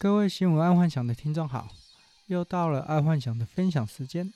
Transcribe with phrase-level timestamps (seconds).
[0.00, 1.66] 各位新闻爱幻想的听众好，
[2.26, 4.32] 又到了爱幻想的分享时间。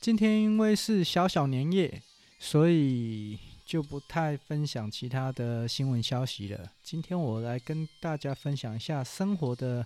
[0.00, 2.00] 今天因为是小小年夜，
[2.38, 3.36] 所以
[3.66, 6.70] 就不太分享其他的新闻消息了。
[6.80, 9.84] 今天我来跟大家分享一下生活的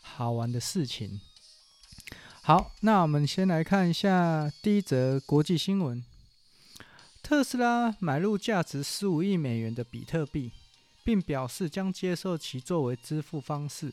[0.00, 1.20] 好玩的事情。
[2.42, 6.04] 好，那我们先来看一下第一则国际新闻：
[7.22, 10.50] 特斯拉买入价值十五亿美元的比特币，
[11.04, 13.92] 并表示将接受其作为支付方式。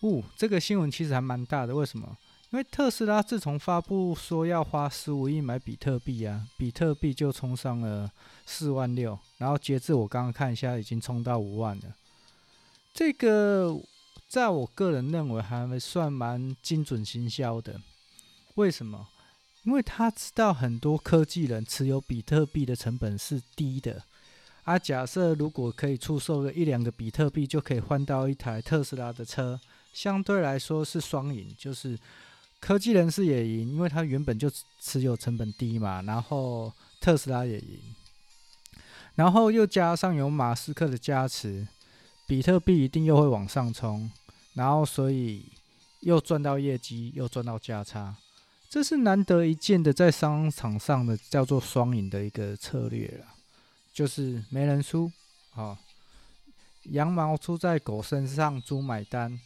[0.00, 2.16] 哦，这个新闻其实还蛮大的，为什么？
[2.50, 8.10] 因为特斯拉自从发布说要花十五亿买比特币啊，比特币就冲上了
[8.46, 11.94] 四万六，然后截至我刚刚看一下，已经冲到五万了。
[12.94, 13.78] 这个
[14.26, 17.78] 在我个人认为还算蛮精准行销的。
[18.54, 19.08] 为什么？
[19.64, 24.02] 因为他知道很多科技人持有比特币的成本是低的。
[24.62, 29.60] 啊，假设如果可以出售个一两个比特币，就可以换到一台特斯拉的车。
[29.92, 31.98] 相对来说是双赢，就是
[32.60, 34.50] 科技人士也赢，因为他原本就
[34.80, 37.80] 持有成本低嘛，然后特斯拉也赢，
[39.14, 41.66] 然后又加上有马斯克的加持，
[42.26, 44.10] 比特币一定又会往上冲，
[44.54, 45.46] 然后所以
[46.00, 48.16] 又赚到业绩，又赚到价差，
[48.68, 53.26] 这是难得一见的在商场上的叫做双赢的一个策略了，
[53.92, 55.10] 就是没人输，
[55.54, 55.76] 哦，
[56.84, 59.40] 羊毛出在狗身上，猪买单。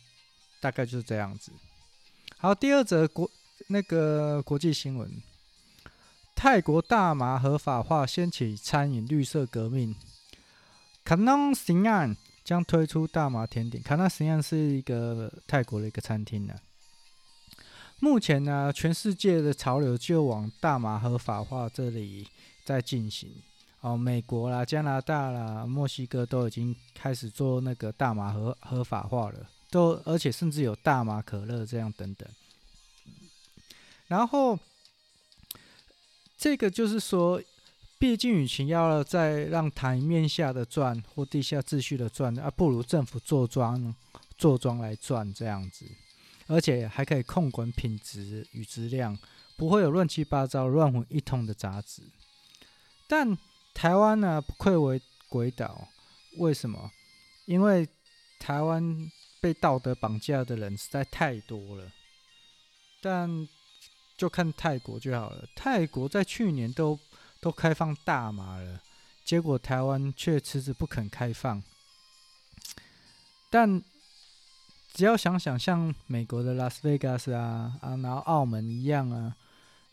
[0.63, 1.51] 大概就是这样子。
[2.39, 3.29] 好，第二则国
[3.67, 5.11] 那个国际新闻：
[6.37, 9.97] 泰国大麻合法化掀起餐饮绿色革命。
[11.05, 13.83] 卡纳辛安将推出大麻甜点。
[13.83, 16.55] 卡纳辛安是一个泰国的一个餐厅呢。
[17.99, 22.29] 目前呢，全世界的潮流就往大麻合法化这里
[22.65, 23.31] 在进行。
[23.81, 29.49] 哦，美国啦、加拿大啦、墨西哥都已经开始做那个大麻合合法化了。
[29.73, 32.29] 都，而且甚至有大麻可乐这样等等。
[34.09, 34.59] 然后，
[36.37, 37.43] 这个就是说，
[37.99, 43.95] 毕竟与其要再让台面下的赚或地下秩序的赚，啊，不如政府坐庄，
[44.37, 45.87] 坐庄来赚这样子，
[46.49, 49.19] 而且还可以控管品质与质量，
[49.57, 52.03] 不会有乱七八糟、乱混一通的杂质。
[53.09, 53.39] 但
[53.73, 55.89] 台湾呢，不愧为鬼岛，
[56.37, 56.91] 为什么？
[57.47, 57.89] 因为
[58.39, 59.11] 台湾。
[59.43, 61.91] 被道德绑架的人实在太多了，
[63.01, 63.49] 但
[64.17, 65.49] 就看泰国就好了。
[65.57, 66.97] 泰国在去年都
[67.41, 68.81] 都开放大麻了，
[69.25, 71.61] 结果台湾却迟迟不肯开放。
[73.51, 73.83] 但
[74.95, 79.35] 只要想想，像美国的拉斯维加斯啊啊，然后澳门一样啊，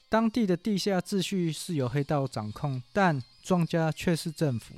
[0.10, 4.76] 当地的地下秩序是由黑道掌控，但庄家却是政府，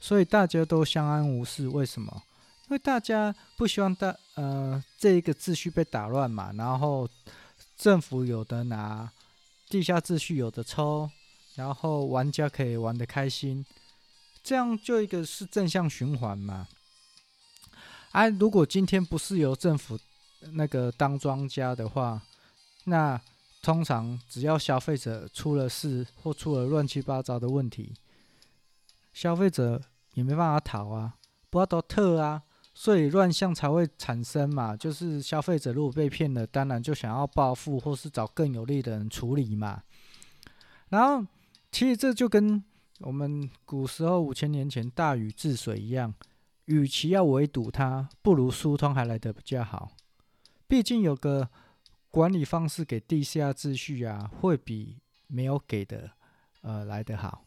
[0.00, 1.68] 所以大家都相安无事。
[1.68, 2.22] 为什么？
[2.66, 7.06] 因为大家不希望大呃这一个秩序被打乱嘛，然后
[7.76, 9.12] 政府有的拿，
[9.68, 11.10] 地下秩序有的抽，
[11.56, 13.66] 然后玩家可以玩得开心，
[14.42, 16.66] 这样就一个是正向循环嘛。
[18.12, 19.98] 哎、啊，如果今天不是由政府
[20.52, 22.22] 那个当庄家的话，
[22.84, 23.20] 那
[23.60, 27.92] 通常只要消费者出了事或出了乱七八糟的问题，
[29.12, 29.82] 消费者
[30.14, 31.16] 也没办法讨啊，
[31.50, 32.42] 不要多特啊。
[32.76, 39.80] 所以乱象才会产生嘛，就是消费者如果被骗了，当然就想要报复，或是找更有利的人处理嘛。
[40.88, 41.24] 然后，
[41.70, 42.62] 其实这就跟
[42.98, 46.12] 我们古时候五千年前大禹治水一样，
[46.64, 49.92] 与其要围堵它，不如疏通还来得比较好。
[50.66, 51.48] 毕竟有个
[52.10, 54.98] 管理方式给地下秩序啊，会比
[55.28, 56.10] 没有给的
[56.62, 57.44] 呃来得好。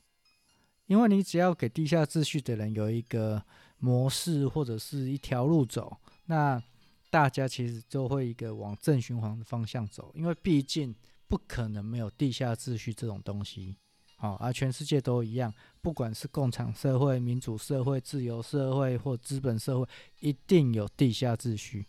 [0.86, 3.44] 因为你只要给地下秩序的人有一个。
[3.80, 6.62] 模式或者是一条路走，那
[7.10, 10.94] 大家其实就会一个往正循环的方向走，因为毕竟
[11.28, 13.76] 不可能没有地下秩序这种东西，
[14.18, 19.88] 好，而全世界都一样，不管是共产社会、民主社会、自由社会或资本社会，
[20.20, 21.86] 一定有地下秩序。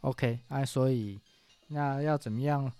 [0.00, 1.18] OK，啊，所以
[1.68, 2.70] 那要怎么样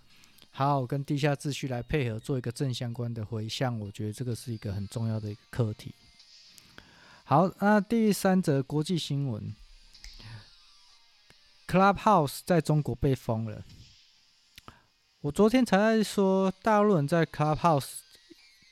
[0.51, 5.95] 好好跟地下秩序来配合，做一个正相关的回向，我觉得这个是一个很重要的一个课题。
[7.27, 9.55] 好，那第三则国际新闻
[11.67, 13.65] ，Clubhouse 在中国被封了。
[15.23, 18.01] 我昨天才在说，大陆人在 Clubhouse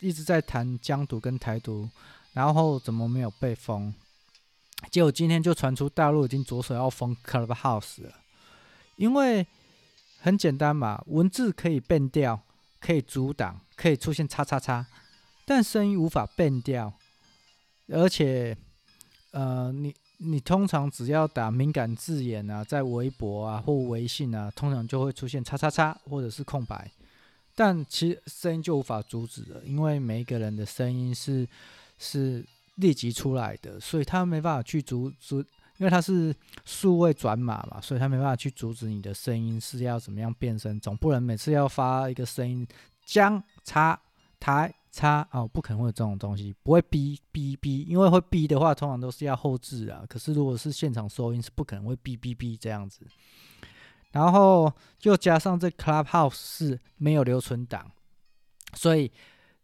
[0.00, 1.88] 一直在谈疆独跟台独，
[2.34, 3.94] 然后怎么没有被封？
[4.90, 8.12] 结果今天就传出大陆已经着手要封 Clubhouse 了，
[8.96, 9.46] 因为
[10.20, 12.42] 很简单嘛，文字可以变调，
[12.78, 14.86] 可以阻挡，可以出现叉叉叉，
[15.46, 16.92] 但声音无法变调。
[17.88, 18.56] 而且，
[19.32, 26.90] 呃，你你通常只要打敏感字眼啊，在微博啊或微信啊，通常就会出现叉叉叉或者是空白。
[27.54, 31.46] 但其实声音就无法阻止了，因为每一个人的声音是
[31.98, 32.42] 是
[32.76, 35.36] 立即出来的，所以他没办法去阻止，
[35.76, 36.34] 因为它是
[36.64, 42.66] 数位转码嘛，所以他没办法去阻止你的声音是要怎么样变声，总不能每次要发一个声音
[43.04, 44.00] 将叉
[44.42, 44.74] 台。
[44.94, 50.04] 差哦，不可能会有这种东西，不会哔哔哔，因为会哔的话，通常都是要后置啊。
[50.06, 53.06] 可是如果是现场收音，是不可能会哔哔哔这样子。
[54.10, 54.70] 然后
[55.04, 57.90] 又加上这 Clubhouse 是没有留存档，
[58.74, 59.10] 所以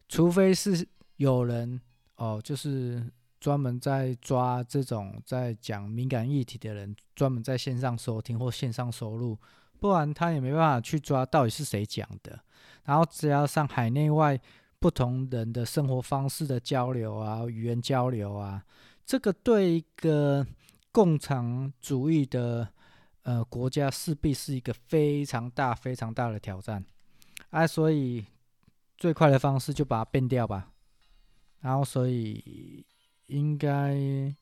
[0.09, 1.79] 除非是有人
[2.17, 3.07] 哦，就是
[3.39, 9.39] 专门在抓这种在讲敏感议题的人，专门在线上收听或线上收录，
[9.79, 12.41] 不然他也没办法去抓到底是谁讲的。
[12.85, 14.41] 然后只要上海内外。
[14.81, 18.65] 不同人的生活方式的交流啊，语言交流啊，
[19.05, 20.47] 这个对一个
[20.93, 22.69] 共产主义的
[23.23, 26.85] 呃国家势必是一个非常大、非常大的挑战
[27.51, 28.25] 啊，所以
[28.97, 30.71] 最快的方式就把它变掉吧。
[31.61, 32.87] 然后，所以
[33.27, 34.33] 应该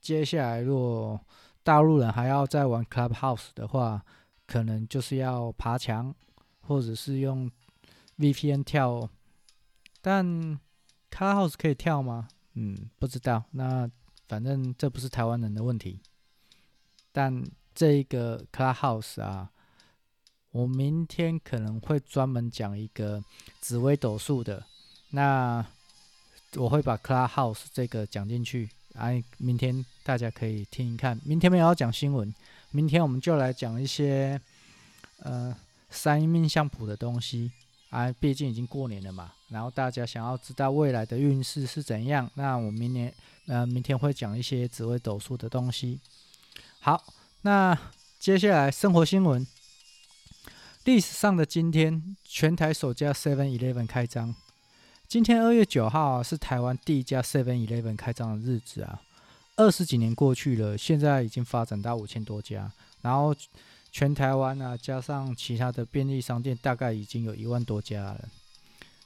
[0.00, 1.20] 接下来，如果
[1.62, 4.02] 大陆人还要再玩 Clubhouse 的话，
[4.46, 6.14] 可能就是要爬墙，
[6.62, 7.50] 或者是用。
[8.22, 9.10] VPN 跳，
[10.00, 10.24] 但
[11.10, 12.28] Clubhouse 可以跳吗？
[12.54, 13.42] 嗯，不知道。
[13.50, 13.90] 那
[14.28, 16.00] 反正这不是台湾人的问题。
[17.10, 17.42] 但
[17.74, 19.50] 这一个 Clubhouse 啊，
[20.52, 23.22] 我明天可能会专门讲一个
[23.60, 24.64] 紫微斗数的。
[25.10, 25.66] 那
[26.54, 31.20] 我会把 Clubhouse 这个讲进去，哎，明天大家可以听一看。
[31.24, 32.32] 明天没有要讲新闻，
[32.70, 34.40] 明天我们就来讲一些
[35.18, 35.54] 呃
[35.90, 37.50] 三阴命相谱的东西。
[37.92, 43.12] 啊，毕竟已经过年了嘛，然后大家想要知道未来的运势是怎样，那我明年
[43.46, 46.00] 呃明天会讲一些紫微斗数的东西。
[46.80, 47.04] 好，
[47.42, 47.78] 那
[48.18, 49.46] 接下来生活新闻，
[50.84, 54.34] 历史上的今天，全台首家 Seven Eleven 开张。
[55.06, 59.02] 今天二月九号，是台湾第一家 Seven Eleven 开张的日子啊。
[59.56, 62.72] 二十几年过去了，现在已经发展到五千多家，
[63.02, 63.36] 然后。
[63.92, 68.28] 全台湾啊，加上其他的便利商店，大概已经有一万多家了。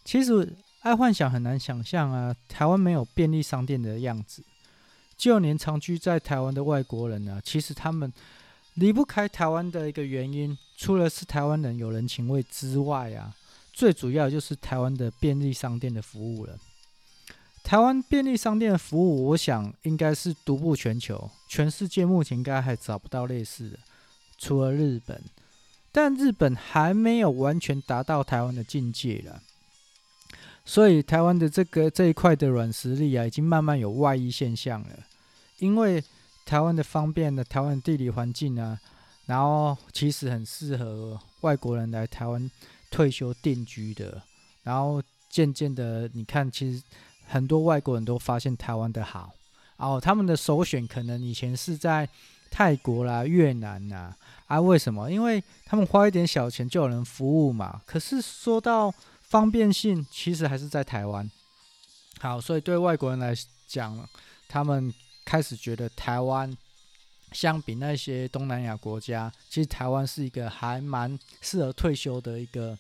[0.05, 4.45] 其实爱幻想很难想象啊，台湾没有便利商店的样子。
[5.19, 8.13] 就连长居在台湾的外国人啊，其实他们
[8.75, 13.35] 离不开台湾的一个原因，除了是台湾人有人情味之外啊，
[13.73, 16.57] 最主要就是台湾的便利商店的服务了。
[17.65, 23.79] 台湾便利商店的服务，我想应该是独步全球，全世界目前应该还找不到类似的。
[24.39, 25.23] 除了日本，
[25.93, 29.43] 但日本还没有完全达到台湾的境界了，
[30.65, 34.91] 所以台湾的这个这一块的软实力啊，已经慢慢有外溢现象了。
[35.59, 36.03] 因为
[36.45, 38.79] 台湾的方便呢台湾地理环境啊，
[39.25, 42.51] 然后其实很适合外国人来台湾
[42.91, 44.23] 退休定居的。
[44.63, 46.83] 然后渐渐的，你看，其实
[47.27, 49.33] 很多外国人都发现台湾的好，
[49.77, 52.09] 然后他们的首选可能以前是在
[52.57, 54.17] 泰国啦、越南呐。
[54.47, 55.13] 啊，为什么？
[55.13, 57.83] 因为他们花一点小钱就有人服务嘛。
[57.85, 61.31] 可是说到方便性，其实还是在台湾。
[62.19, 63.35] 好，所以对外国人来
[63.67, 64.09] 讲，
[64.49, 64.91] 他们
[65.23, 66.57] 开始觉得台湾
[67.33, 72.79] 相比那些东南亚国家，其实台湾是一个还蛮适合退休的一个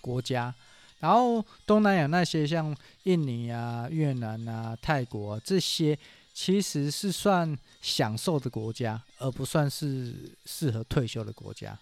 [0.00, 0.54] 国家。
[1.00, 5.98] 然后东南亚那些像印尼啊、越南啊、泰国，这些。
[6.38, 11.78] 其实是算享受的国家，而不算是适合退休的国家。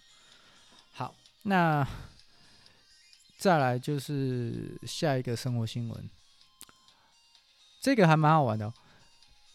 [0.92, 1.84] 好，那
[3.36, 6.08] 再来就是下一个生活新闻，
[7.80, 8.72] 这个还蛮好玩的。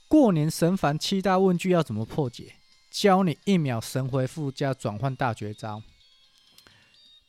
[0.10, 2.56] 过年神烦七大问句要怎么破解？
[2.92, 5.82] 教你一秒神回复加转换大绝招。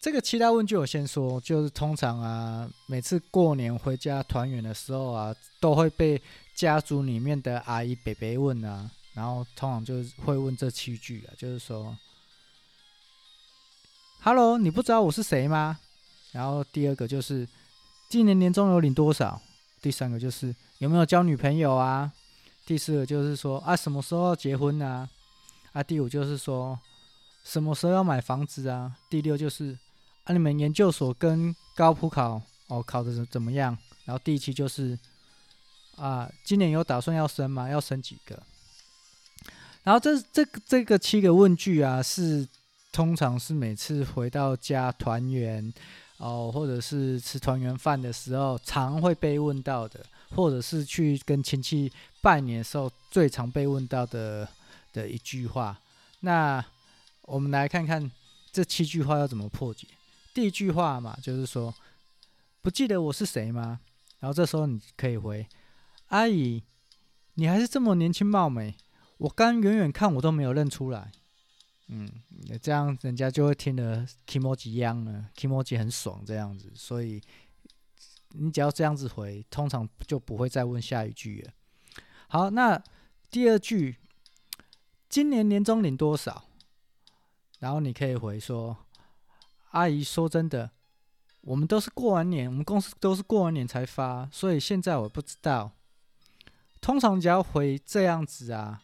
[0.00, 6.20] 这个七大问句我先说，就是通常啊，每次过年回家团圆的时候啊，都会被。
[6.60, 11.96] 家族里面的阿姨、伯伯问啊，然后通常就会问这七句啊，就是说
[14.20, 15.80] ：“Hello，你不知道我是谁吗？”
[16.32, 17.48] 然后第二个就是
[18.10, 19.40] ：“今年年终有领多少？”
[19.80, 22.12] 第三个就是：“有没有交女朋友啊？”
[22.66, 25.08] 第四个就是说：“啊，什么时候要结婚啊？”
[25.72, 26.78] 啊，第五就是说
[27.42, 29.78] ：“什么时候要买房子啊？”第六就是
[30.24, 33.74] ：“啊，你们研究所跟高普考哦考的怎么样？”
[34.04, 34.98] 然后第七就是。
[36.00, 37.68] 啊，今年有打算要生吗？
[37.68, 38.42] 要生几个？
[39.82, 42.48] 然后这这这个七个问句啊，是
[42.90, 45.72] 通常是每次回到家团圆
[46.16, 50.00] 哦，或者是吃团圆饭的时候，常会被问到的。
[50.36, 54.48] 或者是去跟亲戚拜年时候最常被问到的
[54.92, 55.76] 的一句话。
[56.20, 56.64] 那
[57.22, 58.08] 我们来看看
[58.52, 59.88] 这七句话要怎么破解。
[60.32, 61.74] 第一句话嘛，就是说，
[62.62, 63.80] 不记得我是谁吗？
[64.20, 65.44] 然后这时候你可以回，
[66.10, 66.64] 阿姨，
[67.34, 68.74] 你还是这么年轻貌美，
[69.18, 71.12] 我刚远远看我都没有认出来。
[71.86, 72.08] 嗯，
[72.60, 77.22] 这样人家就会听得 kimoji 样了，kimoji 很爽这样子，所以
[78.30, 81.52] 你只要这样子回，通常就不会再问下一句了。
[82.26, 82.82] 好，那
[83.30, 83.96] 第二句，
[85.08, 86.44] 今年年终领多少？
[87.60, 88.76] 然后你可以回说，
[89.70, 90.72] 阿姨说真的，
[91.42, 95.70] 我们都是过完年，我们公司都是过完年才发，所以现在我不知道。
[96.80, 98.82] 通常只要回这样子啊。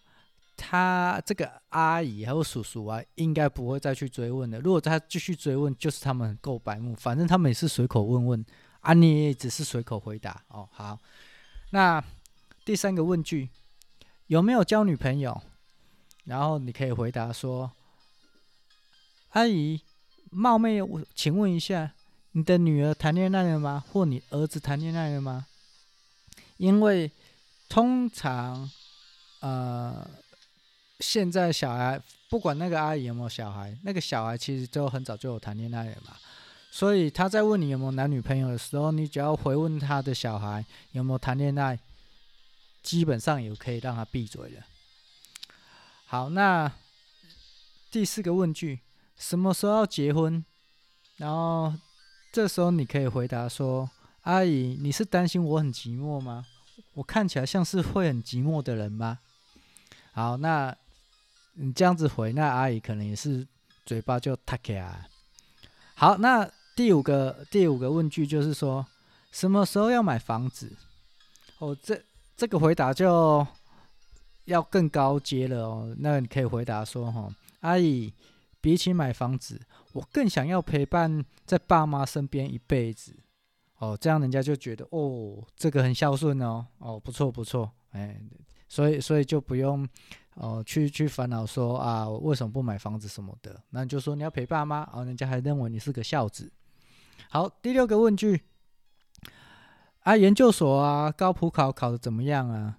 [0.58, 4.58] 他这个阿姨还有叔叔啊，应该不会再去追问的。
[4.60, 8.46] 如果他继续追问，就是他们够白目，反正他们也是随口问问
[8.80, 10.66] 啊，你也只是随口回答哦。
[10.72, 10.98] 好，
[11.72, 12.02] 那
[12.64, 13.50] 第三个问句，
[14.28, 15.42] 有没有交女朋友？
[16.24, 17.70] 然后你可以回答说
[19.32, 19.82] ：“阿姨，
[20.30, 21.92] 冒昧我请问一下，
[22.32, 23.84] 你的女儿谈恋爱了吗？
[23.92, 25.46] 或你儿子谈恋爱了吗？”
[26.56, 27.12] 因为
[27.68, 28.70] 通常，
[29.40, 30.08] 呃。
[31.00, 36.16] 现在小孩不管那个阿姨有没有小孩，那个小孩其实都很早就有谈恋爱了嘛。
[36.70, 41.78] 所以他在问你有没有男女朋友的时候，你只要回问他的小孩有没有谈恋爱，
[42.82, 44.62] 基本上也可以让他闭嘴了。
[46.06, 46.72] 好，那
[47.90, 48.80] 第四个问句，
[49.18, 50.42] 什么时候要结婚？
[51.18, 51.74] 然后
[52.32, 53.90] 这时候你可以回答说
[54.24, 56.46] ：“阿姨，你是担心我很寂寞吗？
[56.96, 59.20] 我看起来像是会很寂寞的人吗？”
[60.12, 60.76] 好，那。
[61.58, 63.48] 你这样子回，那阿姨可能也是
[63.86, 65.08] 嘴巴就塌开啊。
[65.94, 68.86] 好，那第五个第五个问句就是说，
[69.32, 70.76] 什么时候要买房子？
[71.56, 71.98] 哦，这
[72.36, 73.46] 这个回答就
[74.44, 75.96] 要更高阶了哦。
[75.98, 78.12] 那你可以回答说，哈，阿姨，
[78.60, 79.58] 比起买房子，
[79.94, 83.16] 我更想要陪伴在爸妈身边一辈子。
[83.78, 88.20] 哦，这样人家就觉得，哦，这个很孝顺哦，哦，不错不错，哎，
[88.68, 89.88] 所以所以就不用。
[90.38, 93.58] 哦，去去烦恼说啊，为什么不买房子什么的？
[93.70, 96.52] 那你就说你要陪爸妈，哦人家还认为你是个孝子。
[97.30, 98.42] 好，第六个问句，
[100.00, 102.76] 啊，研究所啊，高普考考得怎么样啊？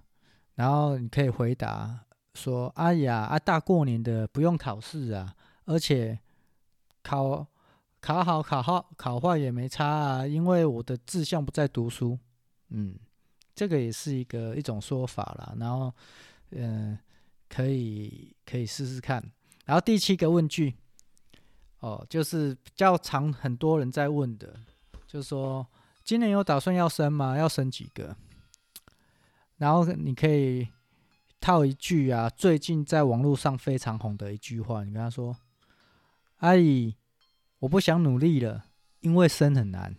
[0.54, 6.20] 然后你可以回答说，哎呀，啊，大过年的不用考试啊，而且
[7.02, 7.44] 考
[8.00, 12.18] 考好考好考坏也没差啊，因为我的志向不在读书。
[12.68, 12.96] 嗯，
[13.54, 15.54] 这个也是一个一种说法啦。
[15.58, 15.92] 然后，
[16.50, 16.98] 嗯、
[17.48, 19.22] 可以可以试试看，
[19.64, 20.74] 然后第七个问句，
[21.80, 24.54] 哦，就是比较常很多人在问的，
[25.06, 25.66] 就是说
[26.04, 27.36] 今年有打算要生吗？
[27.36, 28.16] 要生几个？
[29.56, 30.68] 然后你可以
[31.40, 35.36] 套一句啊，最近在网络上非常红的一句话，你跟他说
[36.38, 36.94] ：“阿姨，
[37.58, 38.64] 我不想努力了，
[39.00, 39.94] 因为生很难。”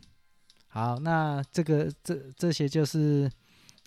[0.67, 3.31] 好，那这个这这些就是。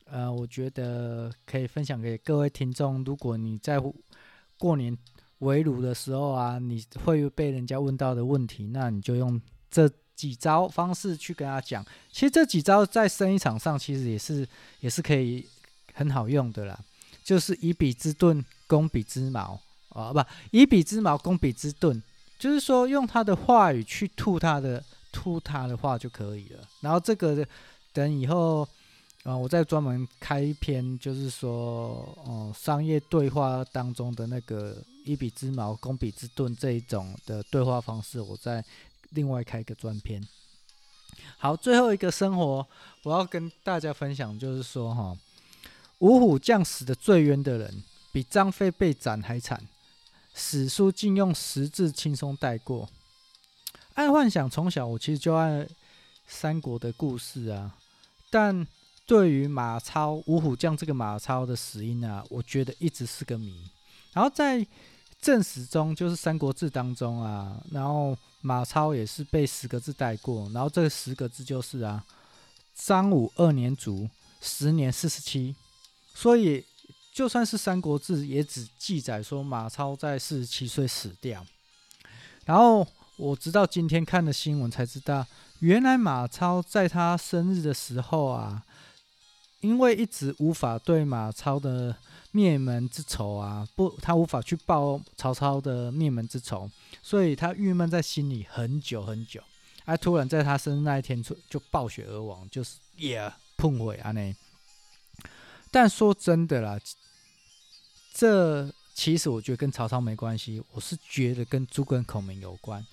[0.04, 3.02] 呃，我觉得可以分享给各位听众。
[3.02, 3.80] 如果你在
[4.58, 4.94] 过年
[5.38, 11.82] 围炉的时候啊，你会被人家问到的问题，那你就用这几招方式去跟他讲。
[12.10, 14.46] 其实这几招在生意场上其实也是
[14.80, 15.46] 也是可以
[15.94, 16.78] 很好用的啦。
[17.24, 19.58] 就是以彼之盾攻彼之矛
[19.90, 22.02] 啊，不，以彼之矛攻彼之盾，
[22.42, 24.82] 就是说用他的话语去吐他的
[25.12, 26.60] 吐他的话就可以了。
[26.80, 27.46] 然后这个
[27.92, 28.68] 等以后。
[29.24, 38.64] 啊、我再专门开一篇，就是说，哦、商业对话当中的那个一彼之矛攻彼之盾这一种的对话方式，我再
[39.10, 40.20] 另外开一个专篇。
[41.38, 42.66] 好，最后一个生活，
[43.04, 45.16] 我要跟大家分享，就是说，哈，
[45.98, 49.62] 五虎将死的最冤的人，比张飞被斩还惨。
[50.34, 52.88] 史书竟用十字轻松带过。
[53.94, 55.66] 爱幻想，从小我其实就爱
[56.26, 57.76] 三国的故事啊，
[58.30, 58.66] 但。
[59.04, 63.68] 对于马超五虎将这个马超的死因啊，我觉得一直是个谜。
[64.12, 64.64] 然后在
[65.20, 70.48] 正史中，就是《三国志》当中啊，然后马超也是被十个字带过。
[70.50, 72.02] 然后这十个字就是啊，
[72.74, 74.08] 张武二年卒，
[74.40, 75.54] 时年四十七。
[76.14, 76.64] 所以
[77.12, 81.46] 就算是《三国志》，也只记载说马超在四十七岁死掉。
[82.46, 85.26] 然后我直到今天看的新闻才知道，
[85.60, 88.64] 原来马超在他生日的时候啊。
[89.60, 91.94] 因为一直无法对马超的
[92.32, 96.68] 灭门之仇啊，不，他无法去报曹操的灭门之仇，
[97.00, 99.40] 所以他郁闷在心里很久很久。
[99.84, 104.10] 而突然在他生日那一天就就暴血而亡，就是也碰毁啊！
[104.10, 104.34] 呢，
[105.70, 106.76] 但说真的啦，
[108.14, 112.84] 这其实我觉得跟曹操没关系，我是觉得跟诸葛孔明有关。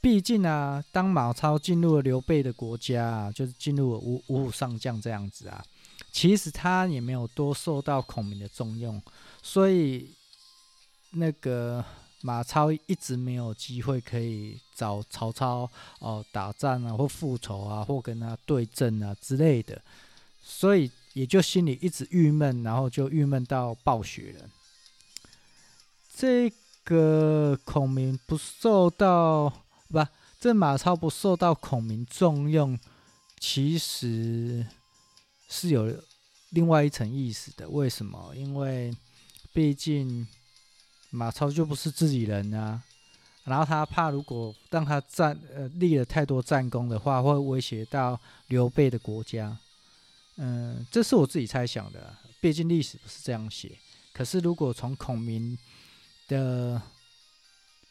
[0.00, 5.62] 毕竟啊，当马超进入了刘备的国家，就是进入了五五虎上将这样子啊，
[6.10, 9.00] 其实他也没有多受到孔明的重用，
[9.42, 10.10] 所以
[11.10, 11.84] 那个
[12.22, 15.70] 马超一直没有机会可以找曹操
[16.00, 19.80] 哦打仗啊，或复仇啊，或跟他对阵啊之类的，
[20.42, 20.90] 所以。
[21.14, 24.48] 也就心里一直郁闷，然后就郁闷到暴雪了。
[26.14, 26.52] 这
[26.84, 29.48] 个孔明不受到
[29.88, 30.04] 不，
[30.40, 32.78] 这马超不受到孔明重用，
[33.38, 34.66] 其实
[35.48, 35.94] 是有
[36.50, 37.68] 另外一层意思的。
[37.68, 38.34] 为什么？
[38.34, 38.94] 因为
[39.52, 40.26] 毕竟
[41.10, 42.82] 马超就不是自己人啊，
[43.44, 49.58] 然后他怕如果让他战呃立了太多战功的话，会威胁到刘备的国家。
[50.36, 53.76] 嗯，这是我自己猜想的，毕竟历史不是这样写。
[54.14, 55.56] 可是如果从孔明
[56.26, 56.80] 的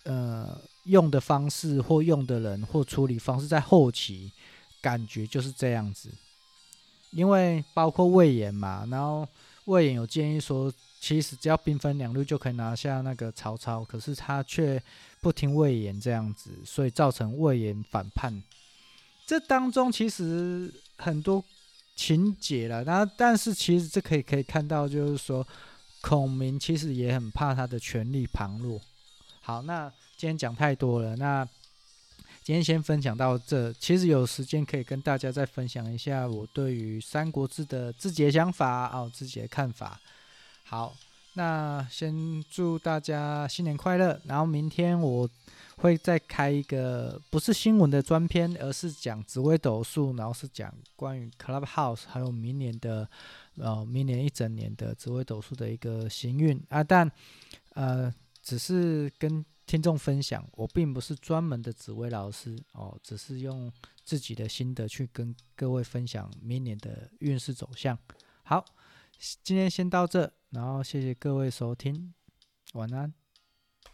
[0.04, 4.32] 呃用的方式或用的人或处理方式，在后期
[4.82, 6.10] 感觉就是这样子。
[7.12, 9.28] 因为包括魏延嘛，然后
[9.66, 14.82] 魏延有建议说，其实只要兵分两路就可以拿下那个曹操，可是他却
[15.22, 18.42] 不听魏延这样子，所以造成魏延反叛。
[19.28, 21.46] 这当中其实很多。
[22.02, 25.48] 情节了，那但是其实这可以可以看到，就是说
[26.02, 28.82] 孔明其实也很怕他的权力旁落。
[29.42, 31.48] 好，那今天讲太多了，那
[32.44, 33.72] 今天先分享到这。
[33.74, 40.00] 其实有时间可以跟大家再分享一下我对于《三国志》的自己的想法哦，自己的看法。
[40.64, 40.96] 好，
[41.34, 45.30] 那先祝大家新年快乐，然后明天我。
[45.82, 53.10] 会再开一个不是新闻的专篇，而是讲紫微斗数，然后是讲关于 Clubhouse，还有明年的
[53.56, 56.84] 呃明年一整年的紫微斗数的一个行运啊。
[56.84, 57.12] 但
[57.74, 63.72] 呃只是跟听众分享，我并不是专门的紫微老师哦，只是用
[64.04, 67.98] 自己的心得去跟各位分享明年的运势走向。
[68.44, 68.64] 好，
[69.44, 72.14] 今天先到这，然后谢谢各位收听，
[72.74, 73.21] 晚安。